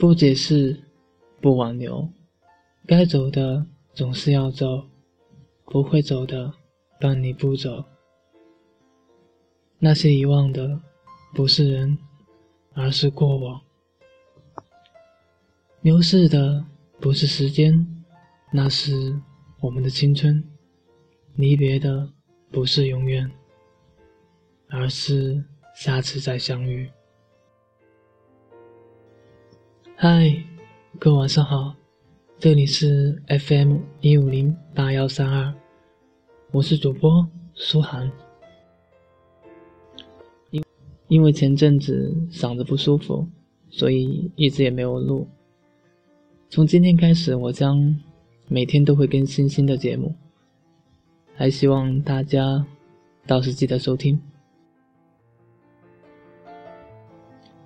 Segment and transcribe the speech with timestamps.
[0.00, 0.82] 不解释，
[1.42, 2.08] 不挽留，
[2.86, 4.82] 该走的总是要走，
[5.66, 6.50] 不会走的，
[6.98, 7.84] 伴你不走。
[9.78, 10.80] 那些遗忘的，
[11.34, 11.98] 不是人，
[12.72, 13.60] 而是过往；
[15.82, 16.64] 流逝的，
[16.98, 17.86] 不是时间，
[18.50, 19.20] 那是
[19.60, 20.42] 我们的青春；
[21.34, 22.10] 离别的，
[22.50, 23.30] 不是永远，
[24.70, 26.90] 而是下次再相遇。
[30.02, 30.34] 嗨，
[30.98, 31.74] 各位晚上好，
[32.38, 35.52] 这里是 FM 一五零八幺三二，
[36.52, 38.10] 我是主播苏涵。
[40.52, 40.64] 因
[41.08, 43.28] 因为前阵子嗓子不舒服，
[43.68, 45.28] 所以一直也没有录。
[46.48, 47.94] 从今天开始，我将
[48.48, 50.14] 每天都会更新新的节目，
[51.34, 52.66] 还希望大家
[53.26, 54.18] 到时记得收听。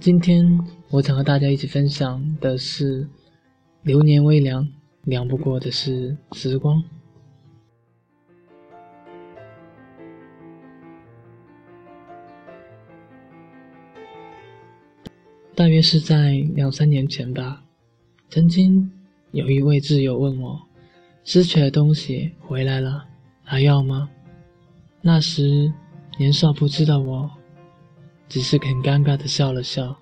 [0.00, 0.44] 今天
[0.88, 3.08] 我想和大家一起分享的是：
[3.82, 4.66] 流年微凉，
[5.02, 6.82] 凉不过的是时光。
[15.54, 17.64] 大约是在两三年前吧，
[18.30, 18.90] 曾经
[19.32, 20.60] 有一位挚友问我
[21.24, 23.04] ：“失去的东西回来了，
[23.42, 24.08] 还要吗？”
[25.02, 25.72] 那时
[26.16, 27.28] 年少不知的我。
[28.28, 29.96] 只是很尴尬的笑了笑，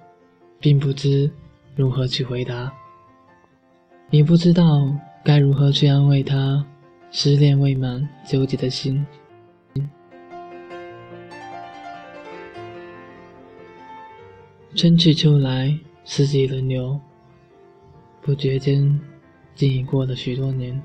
[0.64, 1.30] 并不知
[1.76, 2.72] 如何去回答，
[4.08, 4.90] 也不知道
[5.22, 6.64] 该如何去安慰他
[7.10, 9.04] 失恋未满、纠结的心。
[14.74, 16.98] 春去秋来，四季轮流，
[18.22, 18.98] 不觉间
[19.54, 20.80] 竟已过了许多年。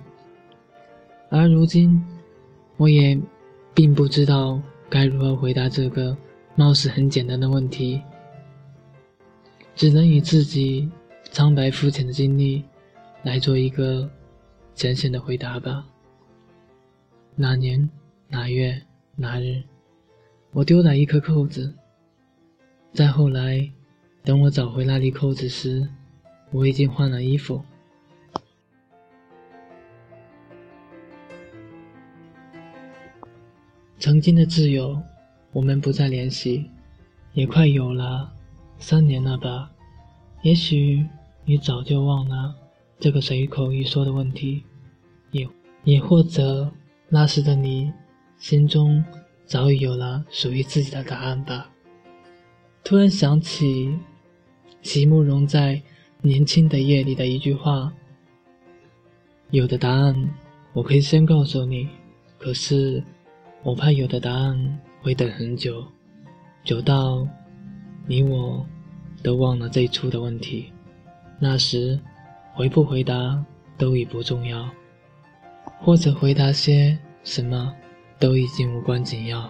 [1.29, 2.05] 而如今，
[2.75, 3.17] 我也
[3.73, 6.17] 并不知道该如何回答这个。
[6.55, 8.01] 貌似很简单的问题，
[9.79, 10.91] 只能以自己
[11.31, 12.65] 苍白肤浅的经历
[13.23, 14.11] 来做一个
[14.75, 15.87] 浅显的回答吧。
[17.33, 17.89] 哪年
[18.27, 18.77] 哪月
[19.15, 19.63] 哪日，
[20.51, 21.73] 我丢了一颗扣子。
[22.91, 23.71] 再后来，
[24.21, 25.87] 等我找回那粒扣子时，
[26.51, 27.63] 我已经换了衣服。
[33.97, 35.01] 曾经的挚友。
[35.51, 36.69] 我们不再联系，
[37.33, 38.31] 也快有了
[38.79, 39.69] 三年了吧？
[40.41, 41.05] 也许
[41.45, 42.55] 你早就忘了
[42.99, 44.63] 这个随口一说的问题，
[45.31, 45.47] 也
[45.83, 46.71] 也或者
[47.09, 47.91] 那时的你
[48.37, 49.03] 心中
[49.45, 51.69] 早已有了属于自己的答案吧。
[52.83, 53.97] 突然想起
[54.81, 55.75] 席慕容在
[56.21, 57.93] 《年轻的夜》里的一句话
[59.51, 60.15] ：“有的答案
[60.73, 61.87] 我可以先告诉你，
[62.37, 63.03] 可是
[63.63, 65.81] 我怕有的答案。”会等很久，
[66.61, 67.25] 久到
[68.09, 68.65] 你我
[69.21, 70.73] 都忘了最初的问题。
[71.37, 71.99] 那时
[72.55, 73.45] 回不回答
[73.77, 74.67] 都已不重要，
[75.79, 77.71] 或者回答些什么
[78.17, 79.47] 都已经无关紧要。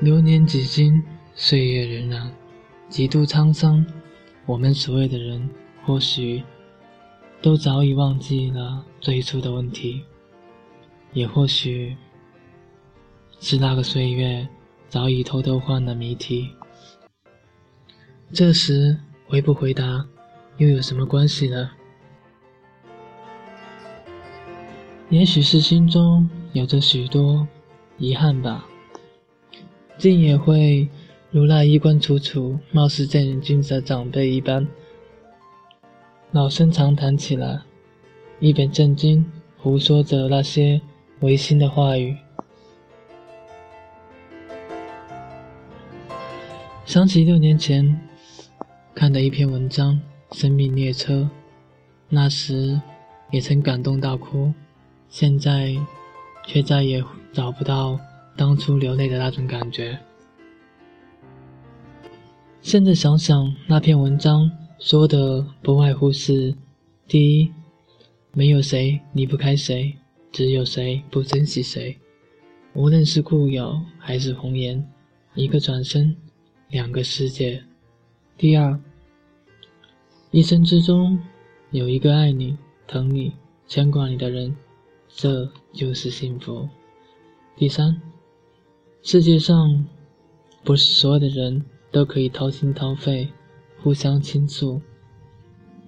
[0.00, 1.02] 流年几经，
[1.34, 2.28] 岁月荏苒，
[2.90, 3.86] 几度沧桑，
[4.44, 5.48] 我们所谓的人，
[5.82, 6.42] 或许。
[7.40, 10.02] 都早已忘记了最初的问题，
[11.12, 11.96] 也或许
[13.40, 14.46] 是那个岁月
[14.88, 16.50] 早已偷偷换了谜题。
[18.32, 20.06] 这时回不回答
[20.58, 21.70] 又有什么关系呢？
[25.08, 27.46] 也许是心中有着许多
[27.96, 28.66] 遗憾吧，
[29.96, 30.86] 竟也会
[31.30, 34.68] 如那衣冠楚楚、貌似正人君子的长辈一般。
[36.32, 37.62] 老生常谈起来，
[38.40, 39.24] 一本正经
[39.56, 40.78] 胡说着那些
[41.20, 42.14] 违心的话语。
[46.88, 48.00] 想起六年前
[48.94, 50.00] 看的一篇文章
[50.34, 51.16] 《生命列车》，
[52.08, 52.80] 那时
[53.30, 54.50] 也曾感动到哭，
[55.10, 55.76] 现在
[56.46, 58.00] 却再也找不到
[58.38, 59.98] 当初流泪的那种感觉。
[62.62, 64.50] 现在想想那篇文章。
[64.78, 66.54] 说的不外乎是：
[67.06, 67.52] 第一，
[68.32, 69.94] 没有谁离不开谁，
[70.32, 71.98] 只有谁不珍惜谁。
[72.72, 74.82] 无论是故友还是红颜，
[75.34, 76.16] 一个转身，
[76.68, 77.64] 两个世界。
[78.36, 78.78] 第二，
[80.30, 81.18] 一生之中
[81.70, 82.56] 有一个爱你、
[82.86, 83.32] 疼你、
[83.66, 84.54] 牵挂你的人，
[85.08, 86.68] 这就是幸福。
[87.56, 88.00] 第三，
[89.02, 89.86] 世界上
[90.62, 93.28] 不是所有的人都可以掏心掏肺。
[93.80, 94.82] 互相倾诉，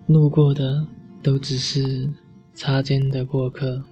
[0.07, 0.87] 路过的
[1.25, 2.09] 都只是
[2.55, 3.83] 擦肩的过客。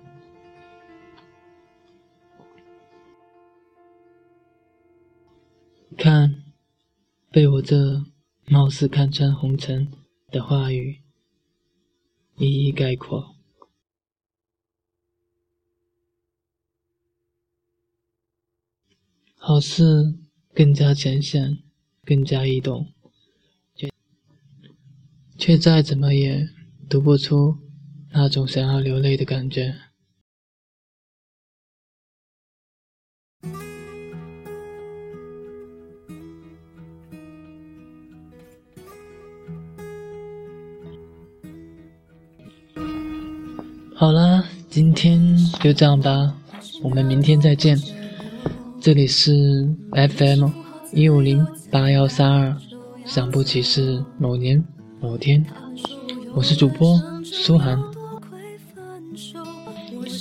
[5.97, 6.38] 看，
[7.39, 8.05] 被我这
[8.47, 9.93] 貌似看穿红尘
[10.33, 11.03] 的话语
[12.37, 13.37] 一一概括。
[19.37, 20.19] 好似
[20.53, 21.63] 更加浅显，
[22.05, 22.93] 更加易懂，
[23.77, 23.89] 却
[25.39, 26.45] 却再怎么也
[26.91, 27.57] 读不出
[28.11, 29.88] 那种想要流泪的感觉。
[44.01, 46.33] 好啦，今天就这样吧，
[46.85, 47.77] 我们明天再见。
[48.81, 50.51] 这里是 FM
[50.93, 52.57] 一五零八幺三二，
[53.05, 54.65] 想不起是某年
[55.01, 55.45] 某天，
[56.33, 57.77] 我是主播苏涵，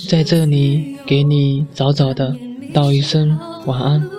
[0.08, 2.36] 在这里给你早早的
[2.74, 4.17] 道一声晚安。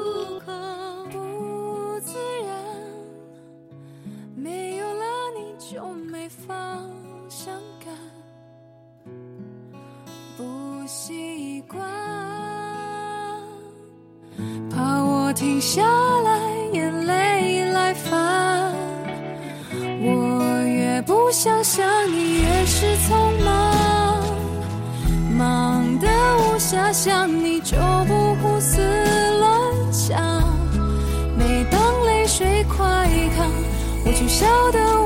[15.39, 16.37] 停下来，
[16.73, 18.73] 眼泪来烦。
[19.71, 24.21] 我越不想想你，越是匆忙。
[25.37, 28.81] 忙得无暇想你，就不胡思
[29.39, 30.43] 乱想。
[31.37, 33.07] 每当泪水快
[33.37, 33.49] 淌，
[34.03, 35.01] 我就笑得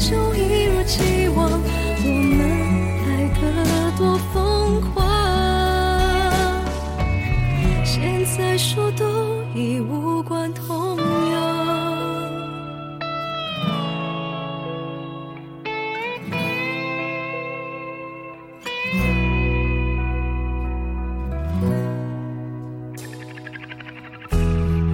[0.00, 2.40] 就一如既往，我们
[3.06, 3.08] 爱
[3.40, 3.42] 得
[3.96, 5.06] 多疯狂，
[7.84, 9.04] 现在说都
[9.54, 11.02] 已无关痛痒。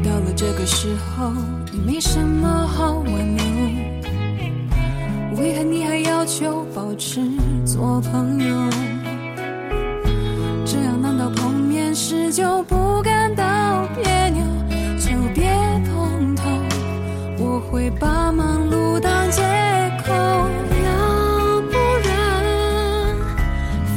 [0.05, 1.33] 到了这个时候，
[1.73, 3.98] 也没什么好挽留。
[5.41, 7.21] 为何你还要求保持
[7.65, 8.71] 做朋友？
[10.67, 14.45] 这样难道碰面时就不感到别扭？
[14.99, 15.49] 就别
[15.87, 16.43] 碰头，
[17.39, 19.41] 我会把忙碌当借
[20.05, 20.13] 口。
[20.13, 23.15] 要不然，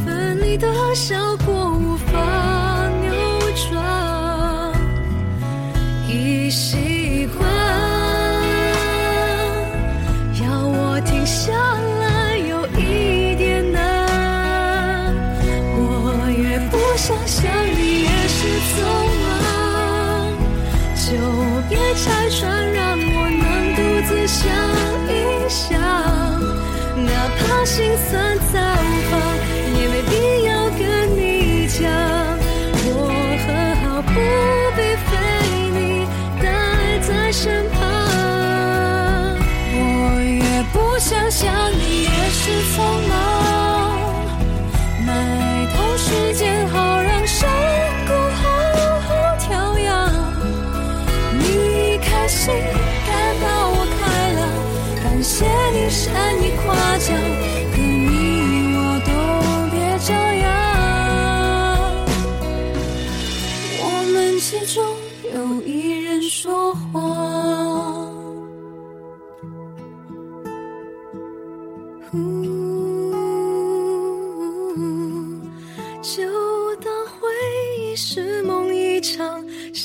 [0.05, 1.35] 分离的效
[17.11, 18.37] 想想你，也是
[18.71, 18.79] 匆
[19.21, 19.25] 忙，
[20.95, 21.09] 就
[21.69, 22.39] 别拆穿，
[22.71, 24.39] 让我能独自想
[25.07, 25.11] 一
[25.49, 25.69] 想。
[27.03, 27.75] 哪怕心
[28.09, 28.09] 酸
[28.51, 28.55] 早
[29.09, 29.11] 放，
[29.77, 30.11] 也没必
[30.45, 30.49] 要
[30.79, 30.81] 跟
[31.17, 31.79] 你讲。
[32.85, 32.89] 我
[33.45, 33.47] 很
[33.83, 34.09] 好，不
[34.77, 35.11] 必非
[35.75, 35.79] 你
[36.41, 36.43] 待
[37.01, 37.79] 在身旁。
[39.73, 39.79] 我
[40.23, 41.41] 越不想想
[41.73, 42.41] 你，也是
[42.73, 42.77] 匆
[43.09, 43.60] 忙。
[46.01, 47.20] 埋头时间好让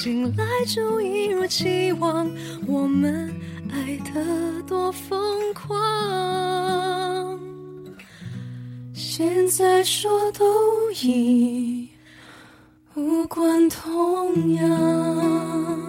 [0.06, 2.30] 醒来就一如既往，
[2.64, 3.28] 我们
[3.68, 7.40] 爱得多疯狂。
[8.94, 11.88] 现在说都已
[12.94, 15.85] 无关痛痒。